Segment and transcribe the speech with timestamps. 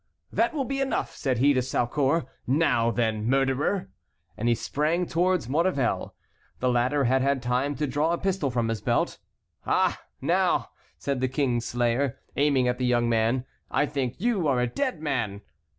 [0.33, 2.25] "That will be enough," said he to Saucourt.
[2.47, 3.91] "Now, then, murderer!"
[4.35, 6.15] And he sprang towards Maurevel.
[6.59, 9.19] The latter had had time to draw a pistol from his belt.
[9.63, 10.01] "Ah!
[10.19, 14.65] now," said the King's Slayer, aiming at the young man, "I think you are a
[14.65, 15.41] dead man!"